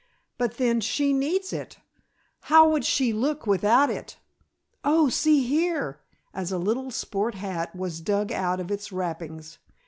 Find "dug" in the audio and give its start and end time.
8.01-8.31